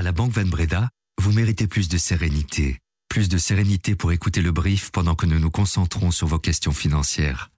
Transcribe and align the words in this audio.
À 0.00 0.02
la 0.02 0.12
Banque 0.12 0.32
Van 0.32 0.46
Breda, 0.46 0.88
vous 1.20 1.30
méritez 1.30 1.66
plus 1.66 1.90
de 1.90 1.98
sérénité. 1.98 2.78
Plus 3.10 3.28
de 3.28 3.36
sérénité 3.36 3.94
pour 3.94 4.12
écouter 4.12 4.40
le 4.40 4.50
brief 4.50 4.90
pendant 4.92 5.14
que 5.14 5.26
nous 5.26 5.38
nous 5.38 5.50
concentrons 5.50 6.10
sur 6.10 6.26
vos 6.26 6.38
questions 6.38 6.72
financières. 6.72 7.50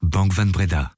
Banque 0.00 0.32
Van 0.32 0.46
Breda. 0.46 0.94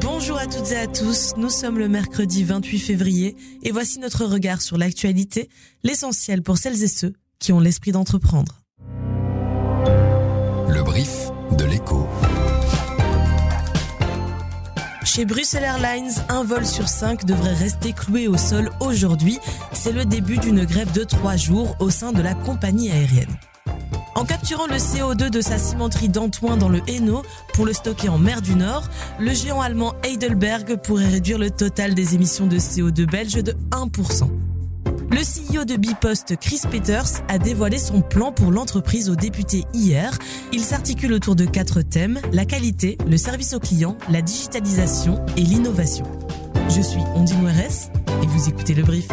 Bonjour 0.00 0.38
à 0.38 0.46
toutes 0.46 0.70
et 0.70 0.78
à 0.78 0.86
tous, 0.86 1.34
nous 1.36 1.50
sommes 1.50 1.78
le 1.78 1.90
mercredi 1.90 2.42
28 2.44 2.78
février 2.78 3.36
et 3.62 3.70
voici 3.70 3.98
notre 3.98 4.24
regard 4.24 4.62
sur 4.62 4.78
l'actualité, 4.78 5.50
l'essentiel 5.82 6.42
pour 6.42 6.56
celles 6.56 6.82
et 6.82 6.88
ceux 6.88 7.12
qui 7.38 7.52
ont 7.52 7.60
l'esprit 7.60 7.92
d'entreprendre. 7.92 8.62
Chez 15.18 15.24
Bruxelles 15.24 15.64
Airlines, 15.64 16.12
un 16.28 16.44
vol 16.44 16.64
sur 16.64 16.88
cinq 16.88 17.24
devrait 17.24 17.52
rester 17.52 17.92
cloué 17.92 18.28
au 18.28 18.36
sol 18.36 18.70
aujourd'hui. 18.78 19.40
C'est 19.72 19.90
le 19.90 20.04
début 20.04 20.38
d'une 20.38 20.64
grève 20.64 20.92
de 20.92 21.02
trois 21.02 21.34
jours 21.34 21.74
au 21.80 21.90
sein 21.90 22.12
de 22.12 22.22
la 22.22 22.34
compagnie 22.34 22.88
aérienne. 22.92 23.36
En 24.14 24.24
capturant 24.24 24.68
le 24.68 24.76
CO2 24.76 25.28
de 25.28 25.40
sa 25.40 25.58
cimenterie 25.58 26.08
d'Antoine 26.08 26.60
dans 26.60 26.68
le 26.68 26.82
Hainaut 26.86 27.24
pour 27.52 27.66
le 27.66 27.72
stocker 27.72 28.08
en 28.08 28.18
mer 28.18 28.42
du 28.42 28.54
Nord, 28.54 28.84
le 29.18 29.32
géant 29.32 29.60
allemand 29.60 29.94
Heidelberg 30.04 30.76
pourrait 30.84 31.08
réduire 31.08 31.38
le 31.38 31.50
total 31.50 31.96
des 31.96 32.14
émissions 32.14 32.46
de 32.46 32.58
CO2 32.58 33.04
belge 33.04 33.42
de 33.42 33.56
1%. 33.72 34.30
Le 35.10 35.20
CEO 35.20 35.64
de 35.64 35.76
Bipost, 35.76 36.36
Chris 36.36 36.60
Peters, 36.70 37.22
a 37.28 37.38
dévoilé 37.38 37.78
son 37.78 38.02
plan 38.02 38.30
pour 38.30 38.50
l'entreprise 38.50 39.08
aux 39.08 39.16
députés 39.16 39.64
hier. 39.72 40.16
Il 40.52 40.60
s'articule 40.60 41.12
autour 41.12 41.34
de 41.34 41.44
quatre 41.44 41.82
thèmes, 41.82 42.20
la 42.32 42.44
qualité, 42.44 42.98
le 43.06 43.16
service 43.16 43.54
aux 43.54 43.60
clients, 43.60 43.96
la 44.10 44.22
digitalisation 44.22 45.24
et 45.36 45.42
l'innovation. 45.42 46.04
Je 46.68 46.82
suis 46.82 47.00
Ondine 47.14 47.40
Moires 47.40 47.54
et 47.58 48.26
vous 48.26 48.48
écoutez 48.48 48.74
le 48.74 48.82
brief. 48.82 49.08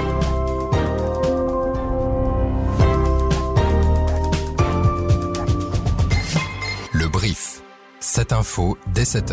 Le 6.93 7.07
brief. 7.07 7.62
Cette 7.99 8.34
info 8.34 8.77
dès 8.93 9.05
7 9.05 9.32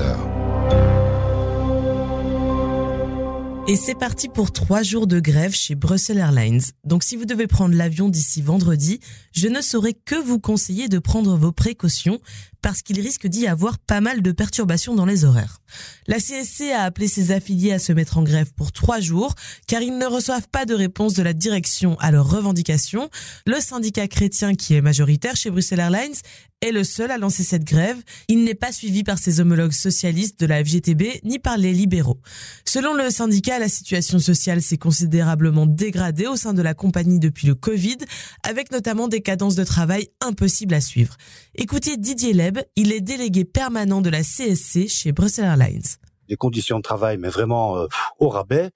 Et 3.69 3.77
c'est 3.77 3.95
parti 3.95 4.29
pour 4.29 4.51
trois 4.51 4.83
jours 4.83 5.07
de 5.07 5.21
grève 5.21 5.55
chez 5.55 5.77
Brussels 5.77 6.19
Airlines. 6.19 6.63
Donc 6.83 7.05
si 7.05 7.15
vous 7.15 7.27
devez 7.27 7.47
prendre 7.47 7.77
l'avion 7.77 8.09
d'ici 8.09 8.43
vendredi, 8.43 8.99
je 9.33 9.47
ne 9.47 9.61
saurais 9.61 9.95
que 9.95 10.17
vous 10.17 10.41
conseiller 10.41 10.89
de 10.89 10.99
prendre 10.99 11.37
vos 11.37 11.53
précautions 11.53 12.21
parce 12.61 12.83
qu'il 12.83 13.01
risque 13.01 13.27
d'y 13.27 13.47
avoir 13.47 13.79
pas 13.79 14.01
mal 14.01 14.21
de 14.21 14.33
perturbations 14.33 14.95
dans 14.95 15.07
les 15.07 15.25
horaires. 15.25 15.61
La 16.09 16.19
CSC 16.19 16.73
a 16.73 16.83
appelé 16.83 17.07
ses 17.07 17.31
affiliés 17.31 17.73
à 17.73 17.79
se 17.79 17.93
mettre 17.93 18.19
en 18.19 18.23
grève 18.25 18.53
pour 18.55 18.73
trois 18.73 19.01
jours 19.01 19.35
car 19.69 19.81
ils 19.81 19.97
ne 19.97 20.07
reçoivent 20.07 20.49
pas 20.49 20.65
de 20.65 20.75
réponse 20.75 21.15
de 21.15 21.23
la 21.23 21.33
direction 21.33 21.97
à 22.01 22.11
leurs 22.11 22.29
revendications. 22.29 23.11
Le 23.47 23.61
syndicat 23.61 24.09
chrétien 24.09 24.55
qui 24.55 24.75
est 24.75 24.81
majoritaire 24.81 25.37
chez 25.37 25.51
Brussels 25.51 25.81
Airlines 25.81 26.15
est 26.63 26.71
le 26.71 26.85
seul 26.85 27.11
à 27.11 27.19
lancer 27.19 27.43
cette 27.43 27.65
grève. 27.65 28.01
Il 28.29 28.45
n'est 28.45 28.55
pas 28.55 28.71
suivi 28.71 29.03
par 29.03 29.19
ses 29.19 29.41
homologues 29.41 29.73
socialistes 29.73 30.39
de 30.39 30.47
la 30.47 30.65
FGTB 30.65 31.21
ni 31.25 31.41
par 31.41 31.59
les 31.59 31.73
libéraux. 31.73 32.21
Selon 32.65 32.95
le 32.95 33.11
syndicat, 33.11 33.52
la 33.59 33.69
situation 33.69 34.19
sociale 34.19 34.63
s'est 34.63 34.77
considérablement 34.77 35.67
dégradée 35.67 36.27
au 36.27 36.37
sein 36.37 36.55
de 36.55 36.63
la 36.63 36.75
compagnie 36.75 37.19
depuis 37.19 37.47
le 37.47 37.55
Covid, 37.55 37.99
avec 38.43 38.71
notamment 38.73 39.09
des 39.09 39.21
cadences 39.21 39.55
de 39.55 39.65
travail 39.65 40.09
impossibles 40.21 40.75
à 40.75 40.81
suivre. 40.81 41.17
Écoutez 41.55 41.97
Didier 41.97 42.33
Leb, 42.33 42.59
il 42.77 42.93
est 42.93 43.01
délégué 43.01 43.45
permanent 43.45 44.01
de 44.01 44.11
la 44.11 44.23
CSC 44.23 44.89
chez 44.89 45.13
Brussels 45.13 45.45
Airlines. 45.45 45.83
Des 46.29 46.37
conditions 46.37 46.79
de 46.79 46.83
travail, 46.83 47.19
mais 47.19 47.29
vraiment 47.29 47.77
euh, 47.77 47.87
au 48.19 48.29
rabais 48.29 48.71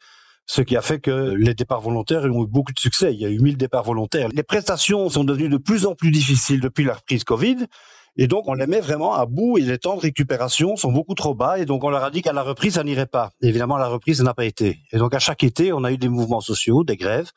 ce 0.47 0.63
qui 0.63 0.77
a 0.77 0.83
fait 0.83 1.01
que 1.01 1.35
les 1.35 1.55
départs 1.55 1.81
volontaires 1.81 2.25
ont 2.25 2.45
eu 2.45 2.47
beaucoup 2.47 2.73
de 2.73 2.79
succès. 2.79 3.13
Il 3.13 3.21
y 3.21 3.27
a 3.27 3.29
eu 3.29 3.41
1000 3.41 3.57
départs 3.57 3.83
volontaires. 3.83 4.29
Les 4.33 4.45
prestations 4.45 5.09
sont 5.09 5.25
devenues 5.25 5.49
de 5.49 5.57
plus 5.57 5.87
en 5.87 5.95
plus 5.95 6.13
difficiles 6.13 6.61
depuis 6.61 6.85
la 6.85 6.95
reprise 6.95 7.25
Covid. 7.25 7.67
Et 8.19 8.28
donc, 8.28 8.49
on 8.49 8.54
les 8.54 8.66
met 8.66 8.81
vraiment 8.81 9.15
à 9.15 9.27
bout 9.27 9.59
et 9.59 9.62
les 9.62 9.78
temps 9.78 9.94
de 9.94 10.00
récupération 10.00 10.77
sont 10.77 10.91
beaucoup 10.91 11.15
trop 11.15 11.34
bas. 11.34 11.59
Et 11.59 11.66
donc, 11.66 11.84
on 11.84 11.91
leur 11.91 12.03
a 12.03 12.10
dit 12.10 12.22
qu'à 12.22 12.32
la 12.32 12.43
reprise, 12.43 12.75
ça 12.75 12.84
n'irait 12.84 13.06
pas. 13.06 13.31
évidemment, 13.43 13.77
la 13.77 13.88
reprise, 13.88 14.19
ça 14.19 14.22
n'a 14.22 14.32
pas 14.32 14.47
été. 14.47 14.78
Et 14.93 14.99
donc, 14.99 15.15
à 15.15 15.19
chaque 15.19 15.44
été, 15.44 15.72
on 15.72 15.84
a 15.84 15.93
eu 15.93 15.99
des 15.99 16.09
mouvements 16.09 16.41
sociaux, 16.41 16.82
des 16.82 16.97
grèves. 16.97 17.31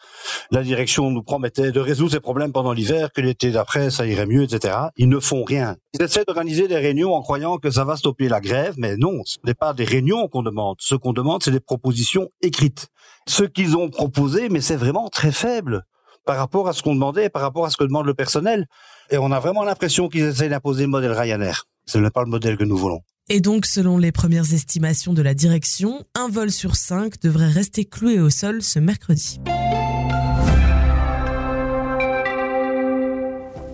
La 0.52 0.64
direction 0.64 1.12
nous 1.12 1.24
promettait 1.24 1.72
de 1.72 1.80
résoudre 1.80 2.12
ces 2.12 2.22
problèmes 2.22 2.54
pendant 2.54 2.72
l'hiver, 2.72 3.12
que 3.12 3.20
l'été 3.20 3.52
d'après, 3.52 3.90
ça 3.90 4.08
irait 4.08 4.26
mieux, 4.26 4.44
etc. 4.44 4.78
Ils 4.96 5.10
ne 5.10 5.20
font 5.20 5.44
rien. 5.44 5.76
Ils 5.94 6.02
essaient 6.02 6.24
d'organiser 6.26 6.68
des 6.68 6.78
réunions 6.78 7.14
en 7.14 7.22
croyant 7.22 7.58
que 7.58 7.72
ça 7.72 7.84
va 7.84 7.98
stopper 7.98 8.30
la 8.30 8.40
grève, 8.40 8.76
mais 8.78 8.96
non, 8.96 9.22
ce 9.26 9.38
n'est 9.46 9.54
pas 9.54 9.74
des 9.74 9.84
réunions 9.84 10.28
qu'on 10.28 10.44
demande. 10.44 10.78
Ce 10.80 10.96
qu'on 10.96 11.14
demande, 11.14 11.44
c'est 11.44 11.52
des 11.52 11.60
propositions 11.60 12.30
écrites. 12.42 12.88
Ce 13.28 13.44
qu'ils 13.44 13.76
ont 13.76 13.90
proposé, 13.90 14.48
mais 14.50 14.62
c'est 14.62 14.78
vraiment 14.78 15.10
très 15.10 15.32
faible 15.32 15.84
par 16.30 16.38
rapport 16.38 16.68
à 16.68 16.74
ce 16.74 16.84
qu'on 16.84 16.94
demandait 16.94 17.28
par 17.28 17.42
rapport 17.42 17.66
à 17.66 17.72
ce 17.72 17.78
que 17.78 17.84
demande 17.84 18.06
le 18.06 18.14
personnel. 18.14 18.68
Et 19.10 19.18
on 19.18 19.32
a 19.32 19.40
vraiment 19.40 19.64
l'impression 19.64 20.10
qu'ils 20.10 20.26
essaient 20.26 20.48
d'imposer 20.48 20.84
le 20.84 20.90
modèle 20.90 21.12
Ryanair. 21.12 21.66
Ce 21.88 21.98
n'est 21.98 22.12
pas 22.12 22.22
le 22.24 22.30
modèle 22.30 22.56
que 22.56 22.64
nous 22.64 22.78
voulons. 22.78 23.00
Et 23.30 23.42
donc, 23.42 23.66
selon 23.66 23.98
les 23.98 24.12
premières 24.12 24.54
estimations 24.54 25.14
de 25.14 25.24
la 25.24 25.34
direction, 25.34 26.06
un 26.14 26.30
vol 26.30 26.52
sur 26.52 26.76
cinq 26.76 27.20
devrait 27.20 27.50
rester 27.50 27.84
cloué 27.84 28.20
au 28.20 28.30
sol 28.30 28.62
ce 28.62 28.78
mercredi. 28.78 29.40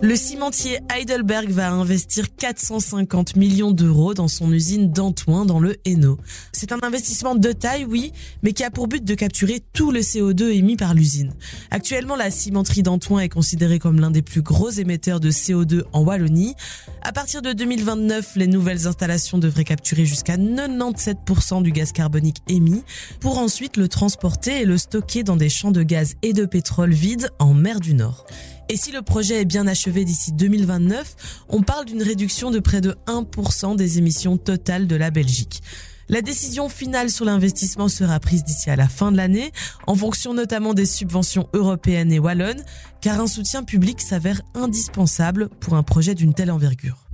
Le 0.06 0.14
cimentier 0.14 0.78
Heidelberg 0.88 1.50
va 1.50 1.72
investir 1.72 2.26
450 2.36 3.34
millions 3.34 3.72
d'euros 3.72 4.14
dans 4.14 4.28
son 4.28 4.52
usine 4.52 4.92
d'Antoine 4.92 5.48
dans 5.48 5.58
le 5.58 5.74
Hainaut. 5.84 6.16
C'est 6.52 6.70
un 6.70 6.78
investissement 6.82 7.34
de 7.34 7.50
taille, 7.50 7.84
oui, 7.84 8.12
mais 8.44 8.52
qui 8.52 8.62
a 8.62 8.70
pour 8.70 8.86
but 8.86 9.02
de 9.02 9.14
capturer 9.16 9.60
tout 9.72 9.90
le 9.90 9.98
CO2 9.98 10.52
émis 10.52 10.76
par 10.76 10.94
l'usine. 10.94 11.32
Actuellement, 11.72 12.14
la 12.14 12.30
cimenterie 12.30 12.84
d'Antoine 12.84 13.24
est 13.24 13.28
considérée 13.28 13.80
comme 13.80 13.98
l'un 13.98 14.12
des 14.12 14.22
plus 14.22 14.42
gros 14.42 14.70
émetteurs 14.70 15.18
de 15.18 15.32
CO2 15.32 15.82
en 15.92 16.04
Wallonie. 16.04 16.54
À 17.02 17.10
partir 17.10 17.42
de 17.42 17.52
2029, 17.52 18.36
les 18.36 18.46
nouvelles 18.46 18.86
installations 18.86 19.38
devraient 19.38 19.64
capturer 19.64 20.04
jusqu'à 20.04 20.36
97% 20.36 21.64
du 21.64 21.72
gaz 21.72 21.90
carbonique 21.90 22.42
émis 22.46 22.84
pour 23.18 23.38
ensuite 23.38 23.76
le 23.76 23.88
transporter 23.88 24.60
et 24.60 24.66
le 24.66 24.78
stocker 24.78 25.24
dans 25.24 25.36
des 25.36 25.48
champs 25.48 25.72
de 25.72 25.82
gaz 25.82 26.14
et 26.22 26.32
de 26.32 26.44
pétrole 26.44 26.92
vides 26.92 27.28
en 27.40 27.54
mer 27.54 27.80
du 27.80 27.94
Nord. 27.94 28.24
Et 28.68 28.76
si 28.76 28.90
le 28.90 29.02
projet 29.02 29.42
est 29.42 29.44
bien 29.44 29.66
achevé 29.66 30.04
d'ici 30.04 30.32
2029, 30.32 31.44
on 31.48 31.62
parle 31.62 31.84
d'une 31.84 32.02
réduction 32.02 32.50
de 32.50 32.58
près 32.58 32.80
de 32.80 32.96
1% 33.06 33.76
des 33.76 33.98
émissions 33.98 34.36
totales 34.36 34.88
de 34.88 34.96
la 34.96 35.10
Belgique. 35.10 35.62
La 36.08 36.20
décision 36.20 36.68
finale 36.68 37.10
sur 37.10 37.24
l'investissement 37.24 37.88
sera 37.88 38.20
prise 38.20 38.44
d'ici 38.44 38.70
à 38.70 38.76
la 38.76 38.88
fin 38.88 39.10
de 39.12 39.16
l'année, 39.16 39.52
en 39.86 39.94
fonction 39.94 40.34
notamment 40.34 40.74
des 40.74 40.86
subventions 40.86 41.48
européennes 41.52 42.12
et 42.12 42.18
wallonnes, 42.18 42.64
car 43.00 43.20
un 43.20 43.26
soutien 43.26 43.62
public 43.64 44.00
s'avère 44.00 44.40
indispensable 44.54 45.48
pour 45.60 45.74
un 45.74 45.82
projet 45.82 46.14
d'une 46.14 46.34
telle 46.34 46.50
envergure. 46.50 47.06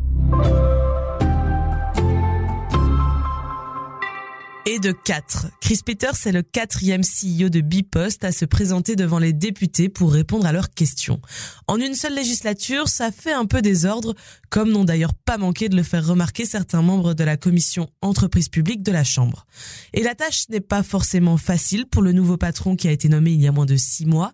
Et 4.73 4.79
de 4.79 4.93
4. 4.93 5.49
Chris 5.61 5.81
Peters 5.85 6.27
est 6.27 6.33
le 6.33 6.41
quatrième 6.41 7.03
CEO 7.03 7.51
de 7.51 7.61
Bipost 7.61 8.25
à 8.25 8.33
se 8.33 8.47
présenter 8.47 8.97
devant 8.97 9.19
les 9.19 9.35
députés 9.35 9.91
pour 9.91 10.11
répondre 10.11 10.47
à 10.47 10.53
leurs 10.53 10.73
questions. 10.73 11.21
En 11.67 11.77
une 11.77 11.95
seule 11.95 12.15
législature, 12.15 12.89
ça 12.89 13.13
fait 13.13 13.35
un 13.35 13.45
peu 13.45 13.61
désordre, 13.61 14.15
comme 14.49 14.73
n'ont 14.73 14.87
d'ailleurs 14.87 15.13
pas 15.13 15.37
manqué 15.37 15.69
de 15.69 15.77
le 15.77 15.83
faire 15.83 16.07
remarquer 16.07 16.47
certains 16.47 16.81
membres 16.81 17.13
de 17.13 17.23
la 17.23 17.37
commission 17.37 17.91
entreprise 18.01 18.49
publique 18.49 18.83
de 18.83 18.93
la 18.93 19.05
Chambre. 19.05 19.45
Et 19.93 20.03
la 20.03 20.15
tâche 20.15 20.49
n'est 20.49 20.61
pas 20.61 20.83
forcément 20.83 21.37
facile 21.37 21.85
pour 21.85 22.01
le 22.01 22.13
nouveau 22.13 22.39
patron 22.39 22.75
qui 22.75 22.89
a 22.89 22.93
été 22.93 23.11
nommé 23.11 23.33
il 23.33 23.43
y 23.43 23.49
a 23.49 23.53
moins 23.53 23.67
de 23.67 23.77
six 23.77 24.07
mois. 24.07 24.33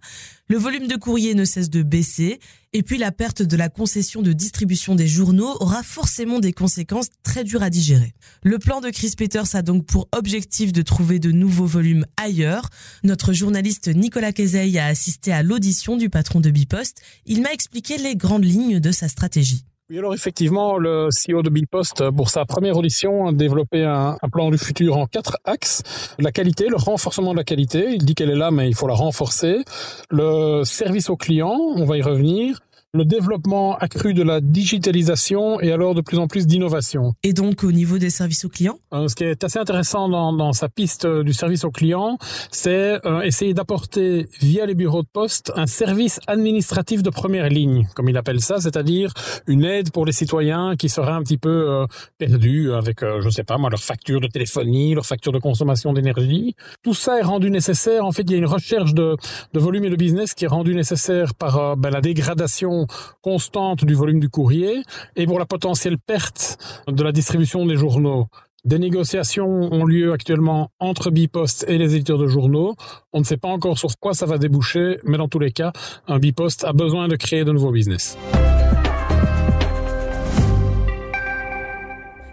Le 0.50 0.56
volume 0.56 0.86
de 0.86 0.96
courrier 0.96 1.34
ne 1.34 1.44
cesse 1.44 1.68
de 1.68 1.82
baisser 1.82 2.38
et 2.72 2.82
puis 2.82 2.96
la 2.96 3.12
perte 3.12 3.42
de 3.42 3.54
la 3.54 3.68
concession 3.68 4.22
de 4.22 4.32
distribution 4.32 4.94
des 4.94 5.06
journaux 5.06 5.54
aura 5.60 5.82
forcément 5.82 6.38
des 6.38 6.54
conséquences 6.54 7.08
très 7.22 7.44
dures 7.44 7.62
à 7.62 7.68
digérer. 7.68 8.14
Le 8.42 8.58
plan 8.58 8.80
de 8.80 8.88
Chris 8.88 9.12
Peters 9.14 9.54
a 9.54 9.60
donc 9.60 9.84
pour 9.84 10.08
objectif 10.10 10.72
de 10.72 10.80
trouver 10.80 11.18
de 11.18 11.32
nouveaux 11.32 11.66
volumes 11.66 12.06
ailleurs. 12.16 12.70
Notre 13.04 13.34
journaliste 13.34 13.88
Nicolas 13.88 14.32
Kezeil 14.32 14.78
a 14.78 14.86
assisté 14.86 15.32
à 15.32 15.42
l'audition 15.42 15.98
du 15.98 16.08
patron 16.08 16.40
de 16.40 16.48
Bipost. 16.48 17.02
Il 17.26 17.42
m'a 17.42 17.52
expliqué 17.52 17.98
les 17.98 18.16
grandes 18.16 18.46
lignes 18.46 18.80
de 18.80 18.90
sa 18.90 19.08
stratégie. 19.08 19.66
Oui, 19.90 19.96
alors 19.96 20.12
effectivement, 20.12 20.76
le 20.76 21.08
CEO 21.08 21.40
de 21.40 21.48
Bipost, 21.48 22.10
pour 22.10 22.28
sa 22.28 22.44
première 22.44 22.76
audition, 22.76 23.28
a 23.28 23.32
développé 23.32 23.84
un, 23.84 24.18
plan 24.30 24.50
du 24.50 24.58
futur 24.58 24.98
en 24.98 25.06
quatre 25.06 25.38
axes. 25.46 25.82
La 26.18 26.30
qualité, 26.30 26.68
le 26.68 26.76
renforcement 26.76 27.32
de 27.32 27.38
la 27.38 27.44
qualité. 27.44 27.92
Il 27.94 28.04
dit 28.04 28.14
qu'elle 28.14 28.28
est 28.28 28.36
là, 28.36 28.50
mais 28.50 28.68
il 28.68 28.74
faut 28.74 28.86
la 28.86 28.92
renforcer. 28.92 29.64
Le 30.10 30.62
service 30.64 31.08
aux 31.08 31.16
clients, 31.16 31.58
on 31.74 31.86
va 31.86 31.96
y 31.96 32.02
revenir. 32.02 32.60
Le 32.94 33.04
développement 33.04 33.76
accru 33.76 34.14
de 34.14 34.22
la 34.22 34.40
digitalisation 34.40 35.60
et 35.60 35.72
alors 35.72 35.94
de 35.94 36.00
plus 36.00 36.18
en 36.18 36.26
plus 36.26 36.46
d'innovation. 36.46 37.12
Et 37.22 37.34
donc 37.34 37.62
au 37.62 37.70
niveau 37.70 37.98
des 37.98 38.08
services 38.08 38.46
aux 38.46 38.48
clients? 38.48 38.78
Euh, 38.94 39.08
Ce 39.08 39.14
qui 39.14 39.24
est 39.24 39.44
assez 39.44 39.58
intéressant 39.58 40.08
dans, 40.08 40.32
dans 40.32 40.54
sa 40.54 40.70
piste 40.70 41.04
euh, 41.04 41.22
du 41.22 41.34
service 41.34 41.64
aux 41.64 41.70
clients, 41.70 42.16
c'est 42.50 43.04
euh, 43.04 43.20
essayer 43.20 43.52
d'apporter 43.52 44.26
via 44.40 44.64
les 44.64 44.74
bureaux 44.74 45.02
de 45.02 45.08
poste 45.12 45.52
un 45.54 45.66
service 45.66 46.18
administratif 46.26 47.02
de 47.02 47.10
première 47.10 47.50
ligne, 47.50 47.86
comme 47.94 48.08
il 48.08 48.16
appelle 48.16 48.40
ça, 48.40 48.58
c'est-à-dire 48.58 49.12
une 49.46 49.64
aide 49.64 49.90
pour 49.90 50.06
les 50.06 50.12
citoyens 50.12 50.74
qui 50.76 50.88
seraient 50.88 51.12
un 51.12 51.22
petit 51.22 51.38
peu 51.38 51.84
perdus 52.16 52.72
avec, 52.72 53.00
je 53.00 53.28
sais 53.28 53.44
pas 53.44 53.58
moi, 53.58 53.68
leur 53.70 53.80
facture 53.80 54.20
de 54.20 54.28
téléphonie, 54.28 54.94
leur 54.94 55.04
facture 55.04 55.32
de 55.32 55.38
consommation 55.38 55.92
d'énergie. 55.92 56.54
Tout 56.82 56.94
ça 56.94 57.18
est 57.18 57.22
rendu 57.22 57.50
nécessaire. 57.50 58.04
En 58.04 58.12
fait, 58.12 58.22
il 58.22 58.32
y 58.32 58.34
a 58.34 58.38
une 58.38 58.46
recherche 58.46 58.94
de, 58.94 59.16
de 59.52 59.60
volume 59.60 59.84
et 59.84 59.90
de 59.90 59.96
business 59.96 60.34
qui 60.34 60.44
est 60.44 60.48
rendue 60.48 60.74
nécessaire 60.74 61.34
par 61.34 61.76
ben, 61.76 61.90
la 61.90 62.00
dégradation 62.00 62.77
constante 63.22 63.84
du 63.84 63.94
volume 63.94 64.20
du 64.20 64.28
courrier 64.28 64.82
et 65.16 65.26
pour 65.26 65.38
la 65.38 65.46
potentielle 65.46 65.98
perte 65.98 66.58
de 66.86 67.02
la 67.02 67.12
distribution 67.12 67.66
des 67.66 67.76
journaux. 67.76 68.26
Des 68.64 68.78
négociations 68.78 69.72
ont 69.72 69.84
lieu 69.84 70.12
actuellement 70.12 70.70
entre 70.80 71.10
Bipost 71.10 71.64
et 71.68 71.78
les 71.78 71.94
éditeurs 71.94 72.18
de 72.18 72.26
journaux. 72.26 72.74
On 73.12 73.20
ne 73.20 73.24
sait 73.24 73.36
pas 73.36 73.48
encore 73.48 73.78
sur 73.78 73.90
quoi 73.98 74.14
ça 74.14 74.26
va 74.26 74.36
déboucher, 74.36 74.98
mais 75.04 75.16
dans 75.16 75.28
tous 75.28 75.38
les 75.38 75.52
cas, 75.52 75.72
un 76.06 76.18
Bipost 76.18 76.64
a 76.64 76.72
besoin 76.72 77.08
de 77.08 77.16
créer 77.16 77.44
de 77.44 77.52
nouveaux 77.52 77.72
business. 77.72 78.18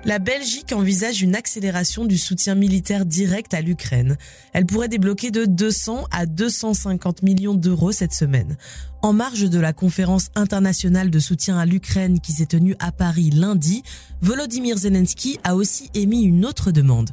La 0.06 0.20
Belgique 0.20 0.72
envisage 0.72 1.24
une 1.24 1.36
accélération 1.36 2.06
du 2.06 2.20
soutien 2.20 2.54
militaire 2.54 3.08
direct 3.08 3.56
à 3.56 3.62
l'Ukraine. 3.62 4.18
Elle 4.54 4.68
pourrait 4.68 4.88
débloquer 4.88 5.32
de 5.32 5.46
200 5.46 6.06
à 6.12 6.28
250 6.28 7.24
millions 7.24 7.56
d'euros 7.56 7.92
cette 7.92 8.14
semaine. 8.14 8.56
En 9.02 9.14
marge 9.14 9.50
de 9.50 9.60
la 9.60 9.74
conférence 9.74 10.28
internationale 10.36 11.10
de 11.10 11.18
soutien 11.18 11.58
à 11.58 11.66
l'Ukraine 11.66 12.20
qui 12.20 12.34
s'est 12.34 12.46
tenue 12.46 12.76
à 12.78 12.92
Paris 12.92 13.32
lundi, 13.32 13.82
Volodymyr 14.22 14.78
Zelensky 14.78 15.40
a 15.44 15.56
aussi 15.56 15.90
émis 15.96 16.22
une 16.22 16.46
autre 16.46 16.70
demande. 16.70 17.10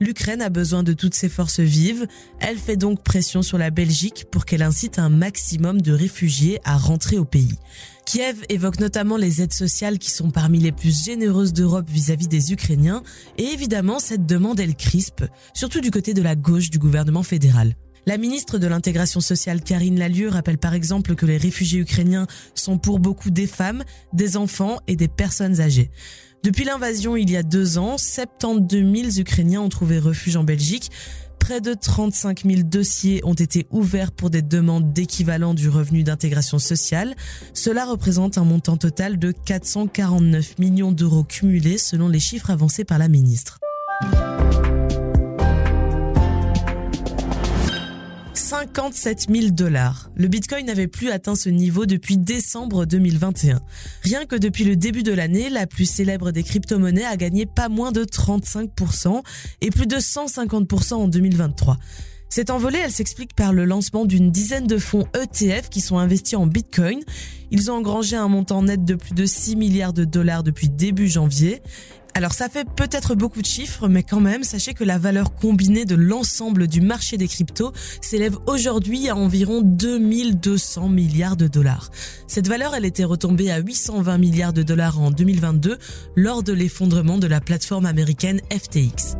L'Ukraine 0.00 0.42
a 0.42 0.48
besoin 0.48 0.82
de 0.82 0.92
toutes 0.92 1.14
ses 1.14 1.28
forces 1.28 1.60
vives. 1.60 2.06
Elle 2.40 2.58
fait 2.58 2.76
donc 2.76 3.02
pression 3.02 3.42
sur 3.42 3.58
la 3.58 3.70
Belgique 3.70 4.26
pour 4.30 4.44
qu'elle 4.44 4.62
incite 4.62 4.98
un 4.98 5.08
maximum 5.08 5.80
de 5.80 5.92
réfugiés 5.92 6.58
à 6.64 6.76
rentrer 6.76 7.16
au 7.16 7.24
pays. 7.24 7.58
Kiev 8.04 8.44
évoque 8.48 8.80
notamment 8.80 9.16
les 9.16 9.40
aides 9.40 9.52
sociales 9.52 9.98
qui 9.98 10.10
sont 10.10 10.30
parmi 10.30 10.58
les 10.58 10.72
plus 10.72 11.04
généreuses 11.04 11.52
d'Europe 11.52 11.88
vis-à-vis 11.88 12.26
des 12.26 12.52
Ukrainiens. 12.52 13.02
Et 13.38 13.44
évidemment, 13.44 14.00
cette 14.00 14.26
demande, 14.26 14.58
elle 14.58 14.74
crispe, 14.74 15.24
surtout 15.54 15.80
du 15.80 15.92
côté 15.92 16.12
de 16.12 16.22
la 16.22 16.34
gauche 16.34 16.70
du 16.70 16.78
gouvernement 16.78 17.22
fédéral. 17.22 17.76
La 18.06 18.18
ministre 18.18 18.58
de 18.58 18.66
l'intégration 18.66 19.20
sociale 19.20 19.62
Karine 19.62 19.98
Lalieu 19.98 20.28
rappelle 20.28 20.58
par 20.58 20.74
exemple 20.74 21.14
que 21.14 21.24
les 21.24 21.38
réfugiés 21.38 21.80
ukrainiens 21.80 22.26
sont 22.54 22.76
pour 22.76 22.98
beaucoup 22.98 23.30
des 23.30 23.46
femmes, 23.46 23.82
des 24.12 24.36
enfants 24.36 24.78
et 24.86 24.96
des 24.96 25.08
personnes 25.08 25.60
âgées. 25.60 25.90
Depuis 26.44 26.64
l'invasion 26.64 27.16
il 27.16 27.30
y 27.30 27.38
a 27.38 27.42
deux 27.42 27.78
ans, 27.78 27.96
72 27.96 28.84
000 28.94 29.18
Ukrainiens 29.18 29.62
ont 29.62 29.70
trouvé 29.70 29.98
refuge 29.98 30.36
en 30.36 30.44
Belgique. 30.44 30.90
Près 31.38 31.62
de 31.62 31.72
35 31.72 32.44
000 32.44 32.62
dossiers 32.64 33.22
ont 33.24 33.32
été 33.32 33.66
ouverts 33.70 34.12
pour 34.12 34.28
des 34.28 34.42
demandes 34.42 34.92
d'équivalent 34.92 35.54
du 35.54 35.70
revenu 35.70 36.02
d'intégration 36.02 36.58
sociale. 36.58 37.14
Cela 37.54 37.86
représente 37.86 38.36
un 38.36 38.44
montant 38.44 38.76
total 38.76 39.18
de 39.18 39.32
449 39.32 40.58
millions 40.58 40.92
d'euros 40.92 41.24
cumulés 41.24 41.78
selon 41.78 42.08
les 42.08 42.20
chiffres 42.20 42.50
avancés 42.50 42.84
par 42.84 42.98
la 42.98 43.08
ministre. 43.08 43.58
57 48.64 49.26
000 49.30 49.50
dollars. 49.50 50.10
Le 50.16 50.26
Bitcoin 50.26 50.64
n'avait 50.64 50.86
plus 50.86 51.10
atteint 51.10 51.34
ce 51.34 51.50
niveau 51.50 51.84
depuis 51.84 52.16
décembre 52.16 52.86
2021. 52.86 53.60
Rien 54.02 54.24
que 54.24 54.36
depuis 54.36 54.64
le 54.64 54.74
début 54.74 55.02
de 55.02 55.12
l'année, 55.12 55.50
la 55.50 55.66
plus 55.66 55.84
célèbre 55.84 56.30
des 56.30 56.42
crypto-monnaies 56.42 57.04
a 57.04 57.16
gagné 57.16 57.44
pas 57.44 57.68
moins 57.68 57.92
de 57.92 58.04
35% 58.04 59.22
et 59.60 59.70
plus 59.70 59.86
de 59.86 59.96
150% 59.96 60.94
en 60.94 61.08
2023. 61.08 61.76
Cette 62.28 62.50
envolée, 62.50 62.80
elle 62.82 62.92
s'explique 62.92 63.34
par 63.34 63.52
le 63.52 63.64
lancement 63.64 64.04
d'une 64.04 64.30
dizaine 64.30 64.66
de 64.66 64.78
fonds 64.78 65.06
ETF 65.14 65.68
qui 65.70 65.80
sont 65.80 65.98
investis 65.98 66.36
en 66.36 66.46
Bitcoin. 66.46 67.00
Ils 67.50 67.70
ont 67.70 67.74
engrangé 67.74 68.16
un 68.16 68.28
montant 68.28 68.62
net 68.62 68.84
de 68.84 68.94
plus 68.94 69.14
de 69.14 69.26
6 69.26 69.56
milliards 69.56 69.92
de 69.92 70.04
dollars 70.04 70.42
depuis 70.42 70.68
début 70.68 71.08
janvier. 71.08 71.62
Alors 72.16 72.32
ça 72.32 72.48
fait 72.48 72.64
peut-être 72.64 73.16
beaucoup 73.16 73.42
de 73.42 73.46
chiffres, 73.46 73.88
mais 73.88 74.04
quand 74.04 74.20
même, 74.20 74.44
sachez 74.44 74.72
que 74.72 74.84
la 74.84 74.98
valeur 74.98 75.34
combinée 75.34 75.84
de 75.84 75.96
l'ensemble 75.96 76.68
du 76.68 76.80
marché 76.80 77.16
des 77.16 77.26
cryptos 77.26 77.72
s'élève 78.00 78.36
aujourd'hui 78.46 79.08
à 79.08 79.16
environ 79.16 79.62
2200 79.62 80.88
milliards 80.88 81.36
de 81.36 81.48
dollars. 81.48 81.90
Cette 82.28 82.46
valeur, 82.46 82.76
elle 82.76 82.84
était 82.84 83.04
retombée 83.04 83.50
à 83.50 83.58
820 83.58 84.18
milliards 84.18 84.52
de 84.52 84.62
dollars 84.62 85.00
en 85.00 85.10
2022 85.10 85.76
lors 86.14 86.44
de 86.44 86.52
l'effondrement 86.52 87.18
de 87.18 87.26
la 87.26 87.40
plateforme 87.40 87.86
américaine 87.86 88.40
FTX. 88.48 89.16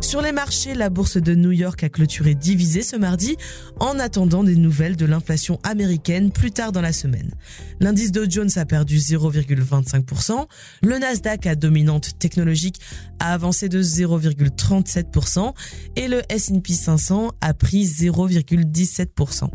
Sur 0.00 0.22
les 0.22 0.32
marchés, 0.32 0.74
la 0.74 0.90
bourse 0.90 1.16
de 1.16 1.34
New 1.34 1.50
York 1.50 1.82
a 1.82 1.88
clôturé 1.88 2.34
divisée 2.34 2.82
ce 2.82 2.96
mardi 2.96 3.36
en 3.80 3.98
attendant 3.98 4.44
des 4.44 4.56
nouvelles 4.56 4.96
de 4.96 5.04
l'inflation 5.04 5.58
américaine 5.64 6.30
plus 6.30 6.52
tard 6.52 6.72
dans 6.72 6.80
la 6.80 6.92
semaine. 6.92 7.32
L'indice 7.80 8.12
Dow 8.12 8.24
Jones 8.28 8.50
a 8.56 8.64
perdu 8.64 8.96
0,25%, 8.96 10.46
le 10.82 10.98
Nasdaq 10.98 11.46
à 11.46 11.56
dominante 11.56 12.18
technologique 12.18 12.80
a 13.18 13.34
avancé 13.34 13.68
de 13.68 13.82
0,37% 13.82 15.52
et 15.96 16.08
le 16.08 16.22
S&P 16.30 16.72
500 16.72 17.32
a 17.40 17.52
pris 17.52 17.84
0,17%. 17.84 19.50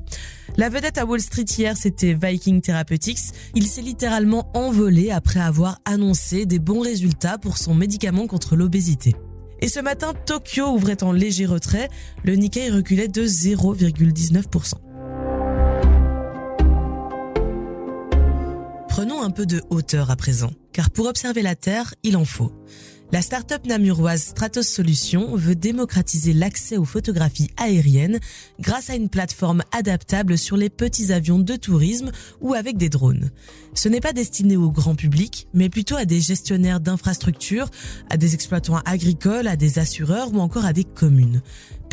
La 0.57 0.69
vedette 0.69 0.97
à 0.97 1.05
Wall 1.05 1.21
Street 1.21 1.45
hier, 1.57 1.75
c'était 1.75 2.13
Viking 2.13 2.61
Therapeutics. 2.61 3.33
Il 3.55 3.65
s'est 3.65 3.81
littéralement 3.81 4.51
envolé 4.53 5.09
après 5.09 5.39
avoir 5.39 5.79
annoncé 5.85 6.45
des 6.45 6.59
bons 6.59 6.81
résultats 6.81 7.39
pour 7.39 7.57
son 7.57 7.73
médicament 7.73 8.27
contre 8.27 8.55
l'obésité. 8.55 9.15
Et 9.63 9.69
ce 9.69 9.79
matin, 9.79 10.13
Tokyo 10.25 10.73
ouvrait 10.73 11.03
en 11.03 11.13
léger 11.13 11.45
retrait. 11.45 11.87
Le 12.25 12.35
Nikkei 12.35 12.69
reculait 12.69 13.07
de 13.07 13.25
0,19%. 13.25 14.73
Prenons 18.89 19.23
un 19.23 19.29
peu 19.29 19.45
de 19.45 19.61
hauteur 19.69 20.11
à 20.11 20.17
présent, 20.17 20.51
car 20.73 20.91
pour 20.91 21.07
observer 21.07 21.41
la 21.41 21.55
Terre, 21.55 21.93
il 22.03 22.17
en 22.17 22.25
faut. 22.25 22.51
La 23.13 23.21
start-up 23.21 23.67
namuroise 23.67 24.23
Stratos 24.23 24.67
Solutions 24.67 25.35
veut 25.35 25.53
démocratiser 25.53 26.33
l'accès 26.33 26.77
aux 26.77 26.83
photographies 26.83 27.51
aériennes 27.57 28.19
grâce 28.59 28.89
à 28.89 28.95
une 28.95 29.07
plateforme 29.07 29.61
adaptable 29.71 30.35
sur 30.35 30.57
les 30.57 30.71
petits 30.71 31.13
avions 31.13 31.37
de 31.37 31.55
tourisme 31.55 32.09
ou 32.41 32.55
avec 32.55 32.75
des 32.75 32.89
drones. 32.89 33.29
Ce 33.75 33.87
n'est 33.87 33.99
pas 33.99 34.13
destiné 34.13 34.57
au 34.57 34.71
grand 34.71 34.95
public, 34.95 35.47
mais 35.53 35.69
plutôt 35.69 35.95
à 35.95 36.05
des 36.05 36.21
gestionnaires 36.21 36.79
d'infrastructures, 36.79 37.69
à 38.09 38.17
des 38.17 38.33
exploitants 38.33 38.79
agricoles, 38.83 39.45
à 39.45 39.57
des 39.57 39.77
assureurs 39.77 40.33
ou 40.33 40.39
encore 40.39 40.65
à 40.65 40.73
des 40.73 40.83
communes. 40.83 41.43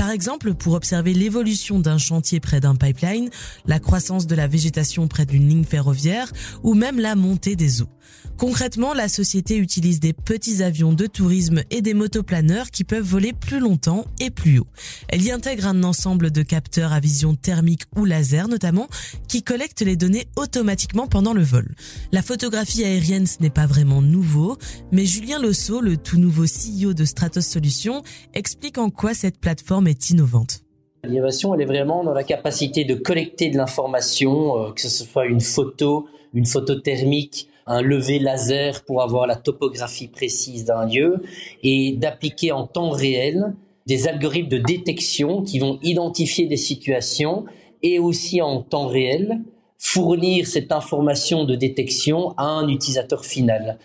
Par 0.00 0.08
exemple, 0.08 0.55
pour 0.55 0.73
observer 0.73 1.12
l'évolution 1.12 1.79
d'un 1.79 1.99
chantier 1.99 2.41
près 2.41 2.58
d'un 2.58 2.75
pipeline, 2.75 3.29
la 3.67 3.79
croissance 3.79 4.26
de 4.26 4.35
la 4.35 4.47
végétation 4.47 5.06
près 5.08 5.26
d'une 5.26 5.47
ligne 5.47 5.64
ferroviaire 5.64 6.32
ou 6.62 6.73
même 6.73 6.99
la 6.99 7.17
montée 7.17 7.55
des 7.55 7.82
eaux. 7.82 7.91
Concrètement, 8.38 8.94
la 8.94 9.11
société 9.11 9.58
utilise 9.58 10.00
des 10.00 10.14
petits 10.14 10.62
avions 10.62 10.94
de 10.94 11.06
tourisme 11.06 11.62
et 11.70 11.82
des 11.82 11.93
motoplaneurs 11.93 12.70
qui 12.70 12.85
peuvent 12.85 13.05
voler 13.05 13.35
plus 13.35 13.61
longtemps 13.61 14.06
et 14.19 14.31
plus 14.31 14.61
haut. 14.61 14.67
Elle 15.08 15.23
y 15.23 15.31
intègre 15.31 15.67
un 15.67 15.82
ensemble 15.85 16.31
de 16.31 16.41
capteurs 16.41 16.94
à 16.94 17.00
vision 17.00 17.34
thermique 17.34 17.82
ou 17.96 18.06
laser 18.06 18.48
notamment 18.48 18.89
qui 19.29 19.43
collectent 19.43 19.82
les 19.82 19.96
données 19.96 20.27
automatiquement 20.36 21.06
pendant 21.06 21.34
le 21.34 21.43
vol. 21.43 21.75
La 22.13 22.22
photographie 22.22 22.82
aérienne, 22.82 23.27
ce 23.27 23.43
n'est 23.43 23.51
pas 23.51 23.67
vraiment 23.67 24.01
nouveau, 24.01 24.56
mais 24.91 25.05
Julien 25.05 25.39
Losso, 25.39 25.82
le 25.82 25.98
tout 25.98 26.19
nouveau 26.19 26.46
CEO 26.46 26.94
de 26.94 27.05
Stratos 27.05 27.46
Solutions, 27.46 28.03
explique 28.32 28.79
en 28.79 28.89
quoi 28.89 29.13
cette 29.13 29.39
plateforme 29.39 29.86
innovante. 30.11 30.61
L'innovation, 31.05 31.55
elle 31.55 31.63
est 31.63 31.67
vraiment 31.67 32.05
dans 32.05 32.13
la 32.13 32.25
capacité 32.25 32.85
de 32.85 32.94
collecter 32.94 33.49
de 33.49 33.56
l'information, 33.56 34.59
euh, 34.59 34.73
que 34.73 34.81
ce 34.81 34.89
soit 34.89 35.27
une 35.27 35.41
photo, 35.41 36.06
une 36.35 36.47
photo 36.47 36.75
thermique, 36.75 37.49
un 37.67 37.82
lever 37.82 38.19
laser 38.19 38.85
pour 38.85 39.03
avoir 39.03 39.27
la 39.27 39.37
topographie 39.37 40.09
précise 40.09 40.65
d'un 40.65 40.87
lieu 40.87 41.23
et 41.63 41.93
d'appliquer 41.93 42.53
en 42.53 42.67
temps 42.67 42.91
réel 42.91 43.55
des 43.87 44.09
algorithmes 44.09 44.49
de 44.49 44.59
détection 44.59 45.43
qui 45.43 45.59
vont 45.59 45.79
identifier 45.82 46.47
des 46.47 46.56
situations 46.56 47.44
et 47.82 47.99
aussi 47.99 48.43
en 48.43 48.63
temps 48.63 48.89
réel 48.89 49.41
fournir 49.79 50.47
cette 50.47 50.73
information 50.73 51.44
de 51.44 51.55
détection 51.55 52.35
à 52.37 52.44
un 52.44 52.69
utilisateur 52.69 53.25
final. 53.25 53.79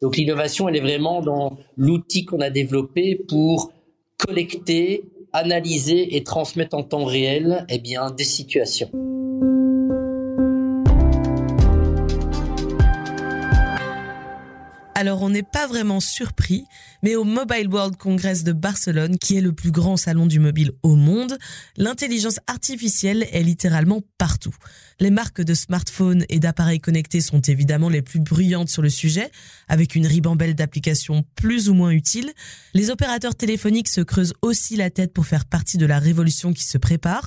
Donc 0.00 0.16
l'innovation, 0.16 0.68
elle 0.68 0.76
est 0.76 0.80
vraiment 0.80 1.20
dans 1.20 1.58
l'outil 1.76 2.24
qu'on 2.24 2.40
a 2.40 2.50
développé 2.50 3.14
pour 3.28 3.70
collecter, 4.16 5.04
analyser 5.32 6.16
et 6.16 6.24
transmettre 6.24 6.76
en 6.76 6.82
temps 6.82 7.04
réel 7.04 7.64
eh 7.68 7.78
bien, 7.78 8.10
des 8.10 8.24
situations. 8.24 8.90
Alors 15.02 15.22
on 15.22 15.30
n'est 15.30 15.42
pas 15.42 15.66
vraiment 15.66 15.98
surpris, 15.98 16.64
mais 17.02 17.16
au 17.16 17.24
Mobile 17.24 17.66
World 17.66 17.96
Congress 17.96 18.44
de 18.44 18.52
Barcelone, 18.52 19.18
qui 19.18 19.36
est 19.36 19.40
le 19.40 19.52
plus 19.52 19.72
grand 19.72 19.96
salon 19.96 20.26
du 20.26 20.38
mobile 20.38 20.70
au 20.84 20.94
monde, 20.94 21.38
l'intelligence 21.76 22.38
artificielle 22.46 23.26
est 23.32 23.42
littéralement 23.42 24.02
partout. 24.16 24.54
Les 25.00 25.10
marques 25.10 25.40
de 25.40 25.54
smartphones 25.54 26.24
et 26.28 26.38
d'appareils 26.38 26.78
connectés 26.78 27.20
sont 27.20 27.40
évidemment 27.40 27.88
les 27.88 28.00
plus 28.00 28.20
bruyantes 28.20 28.68
sur 28.68 28.80
le 28.80 28.90
sujet, 28.90 29.32
avec 29.66 29.96
une 29.96 30.06
ribambelle 30.06 30.54
d'applications 30.54 31.24
plus 31.34 31.68
ou 31.68 31.74
moins 31.74 31.90
utiles. 31.90 32.30
Les 32.72 32.90
opérateurs 32.90 33.34
téléphoniques 33.34 33.88
se 33.88 34.02
creusent 34.02 34.34
aussi 34.40 34.76
la 34.76 34.90
tête 34.90 35.12
pour 35.12 35.26
faire 35.26 35.46
partie 35.46 35.78
de 35.78 35.86
la 35.86 35.98
révolution 35.98 36.52
qui 36.52 36.62
se 36.62 36.78
prépare. 36.78 37.26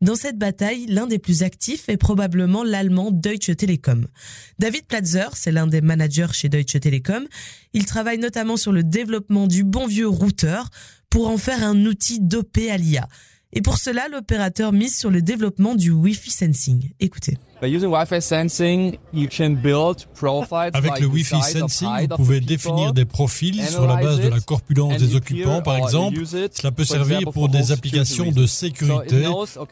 Dans 0.00 0.14
cette 0.14 0.38
bataille, 0.38 0.86
l'un 0.86 1.06
des 1.06 1.18
plus 1.18 1.42
actifs 1.42 1.90
est 1.90 1.98
probablement 1.98 2.64
l'allemand 2.64 3.10
Deutsche 3.10 3.54
Telekom. 3.54 4.06
David 4.58 4.86
Platzer, 4.86 5.28
c'est 5.34 5.52
l'un 5.52 5.66
des 5.66 5.82
managers 5.82 6.32
chez 6.32 6.48
Deutsche 6.48 6.80
Telekom. 6.80 7.26
Il 7.74 7.84
travaille 7.84 8.16
notamment 8.16 8.56
sur 8.56 8.72
le 8.72 8.82
développement 8.82 9.46
du 9.46 9.62
bon 9.62 9.86
vieux 9.86 10.08
routeur 10.08 10.70
pour 11.10 11.28
en 11.28 11.36
faire 11.36 11.62
un 11.62 11.84
outil 11.84 12.18
dopé 12.18 12.70
à 12.70 12.78
l'IA. 12.78 13.08
Et 13.52 13.62
pour 13.62 13.78
cela, 13.78 14.06
l'opérateur 14.08 14.72
mise 14.72 14.96
sur 14.96 15.10
le 15.10 15.22
développement 15.22 15.74
du 15.74 15.90
Wi-Fi 15.90 16.30
sensing. 16.30 16.92
Écoutez. 17.00 17.36
Avec 17.60 17.72
le 21.00 21.06
Wi-Fi 21.06 21.42
Sensing, 21.42 21.88
vous 22.08 22.16
pouvez 22.16 22.40
définir 22.40 22.92
des 22.92 23.04
profils 23.04 23.62
sur 23.66 23.86
la 23.86 23.96
base 23.96 24.20
de 24.20 24.28
la 24.28 24.40
corpulence 24.40 24.96
des 24.96 25.16
occupants, 25.16 25.62
par 25.62 25.76
exemple. 25.76 26.16
Cela 26.24 26.70
peut 26.70 26.84
servir 26.84 27.30
pour 27.32 27.48
des 27.48 27.72
applications 27.72 28.30
de 28.30 28.46
sécurité. 28.46 29.24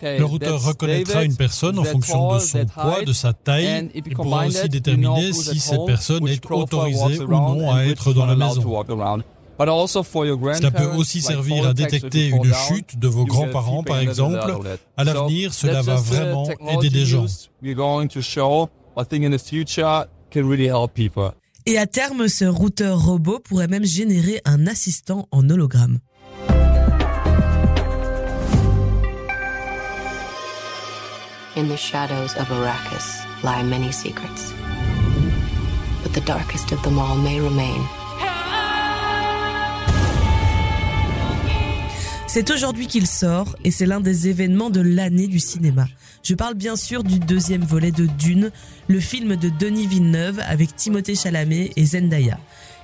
Le 0.02 0.24
routeur 0.24 0.60
reconnaîtra 0.62 1.24
une 1.24 1.36
personne 1.36 1.78
en 1.78 1.84
fonction 1.84 2.34
de 2.34 2.40
son 2.40 2.66
poids, 2.66 3.04
de 3.04 3.12
sa 3.12 3.32
taille. 3.32 3.90
Il 3.94 4.02
pourra 4.02 4.46
aussi 4.46 4.68
déterminer 4.68 5.32
si 5.32 5.60
cette 5.60 5.86
personne 5.86 6.26
est 6.26 6.44
autorisée 6.50 7.20
ou 7.20 7.28
non 7.28 7.72
à 7.72 7.84
être 7.84 8.12
dans 8.12 8.26
la 8.26 8.34
maison. 8.34 8.84
Cela 9.58 10.70
peut 10.70 10.96
aussi 10.96 11.20
servir 11.20 11.66
à 11.66 11.74
détecter 11.74 12.28
une 12.28 12.52
chute 12.54 12.98
de 12.98 13.08
vos 13.08 13.24
grands-parents, 13.24 13.82
par 13.82 13.98
exemple. 13.98 14.56
À 14.96 15.04
l'avenir, 15.04 15.52
cela 15.52 15.82
va 15.82 15.96
vraiment 15.96 16.48
aider 16.70 16.90
des 16.90 17.04
gens. 17.04 17.26
Et 21.66 21.76
à 21.76 21.86
terme, 21.86 22.28
ce 22.28 22.44
routeur 22.44 23.04
robot 23.04 23.40
pourrait 23.40 23.68
même 23.68 23.84
générer 23.84 24.40
un 24.44 24.66
assistant 24.66 25.28
en 25.32 25.48
hologramme. 25.50 25.98
In 31.56 31.66
the 31.66 31.76
shadows 31.76 32.36
of 32.38 32.48
Arrakis 32.52 33.26
lie 33.42 33.64
many 33.64 33.92
secrets. 33.92 34.52
But 36.04 36.12
the 36.12 36.24
darkest 36.24 36.70
of 36.70 36.80
them 36.82 37.00
all 37.00 37.16
may 37.16 37.40
remain. 37.40 37.84
C'est 42.38 42.52
aujourd'hui 42.52 42.86
qu'il 42.86 43.08
sort 43.08 43.56
et 43.64 43.72
c'est 43.72 43.84
l'un 43.84 43.98
des 43.98 44.28
événements 44.28 44.70
de 44.70 44.80
l'année 44.80 45.26
du 45.26 45.40
cinéma. 45.40 45.88
Je 46.22 46.36
parle 46.36 46.54
bien 46.54 46.76
sûr 46.76 47.02
du 47.02 47.18
deuxième 47.18 47.64
volet 47.64 47.90
de 47.90 48.06
Dune, 48.06 48.52
le 48.86 49.00
film 49.00 49.34
de 49.34 49.48
Denis 49.48 49.88
Villeneuve 49.88 50.40
avec 50.46 50.76
Timothée 50.76 51.16
Chalamet 51.16 51.72
et 51.74 51.84
Zendaya. 51.84 52.38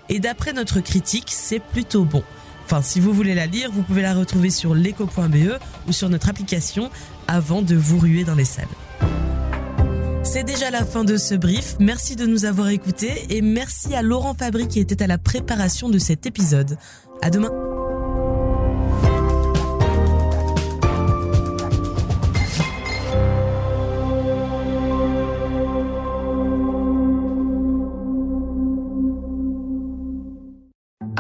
Et 0.08 0.18
d'après 0.18 0.54
notre 0.54 0.80
critique, 0.80 1.28
c'est 1.28 1.60
plutôt 1.60 2.02
bon. 2.02 2.24
Enfin, 2.64 2.82
si 2.82 2.98
vous 2.98 3.12
voulez 3.12 3.36
la 3.36 3.46
lire, 3.46 3.70
vous 3.70 3.84
pouvez 3.84 4.02
la 4.02 4.14
retrouver 4.14 4.50
sur 4.50 4.74
leco.be 4.74 5.60
ou 5.86 5.92
sur 5.92 6.08
notre 6.08 6.28
application 6.28 6.90
avant 7.28 7.62
de 7.62 7.76
vous 7.76 8.00
ruer 8.00 8.24
dans 8.24 8.34
les 8.34 8.44
salles. 8.44 8.66
C'est 10.24 10.42
déjà 10.42 10.72
la 10.72 10.84
fin 10.84 11.04
de 11.04 11.16
ce 11.16 11.36
brief. 11.36 11.76
Merci 11.78 12.16
de 12.16 12.26
nous 12.26 12.44
avoir 12.44 12.70
écoutés 12.70 13.24
et 13.30 13.40
merci 13.40 13.94
à 13.94 14.02
Laurent 14.02 14.34
Fabry 14.34 14.66
qui 14.66 14.80
était 14.80 15.00
à 15.00 15.06
la 15.06 15.18
préparation 15.18 15.88
de 15.88 15.98
cet 15.98 16.26
épisode. 16.26 16.76
À 17.22 17.30
demain. 17.30 17.63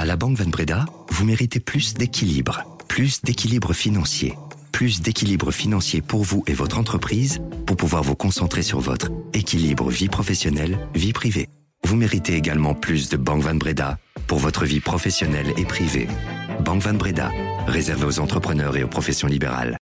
À 0.04 0.06
la 0.06 0.16
Banque 0.16 0.36
Van 0.36 0.50
Breda, 0.50 0.84
vous 1.08 1.24
méritez 1.24 1.60
plus 1.60 1.94
d'équilibre, 1.94 2.62
plus 2.88 3.22
d'équilibre 3.22 3.72
financier, 3.72 4.34
plus 4.70 5.00
d'équilibre 5.00 5.50
financier 5.50 6.02
pour 6.02 6.24
vous 6.24 6.44
et 6.46 6.52
votre 6.52 6.76
entreprise 6.76 7.40
pour 7.66 7.78
pouvoir 7.78 8.02
vous 8.02 8.14
concentrer 8.14 8.60
sur 8.60 8.80
votre 8.80 9.10
équilibre 9.32 9.88
vie 9.88 10.10
professionnelle, 10.10 10.78
vie 10.94 11.14
privée. 11.14 11.48
Vous 11.84 11.96
méritez 11.96 12.34
également 12.34 12.74
plus 12.74 13.08
de 13.08 13.16
Banque 13.16 13.44
Van 13.44 13.54
Breda 13.54 13.96
pour 14.26 14.36
votre 14.36 14.66
vie 14.66 14.80
professionnelle 14.80 15.54
et 15.56 15.64
privée. 15.64 16.06
Banque 16.62 16.82
Van 16.82 16.92
Breda, 16.92 17.30
réservée 17.66 18.04
aux 18.04 18.20
entrepreneurs 18.20 18.76
et 18.76 18.84
aux 18.84 18.88
professions 18.88 19.28
libérales. 19.28 19.78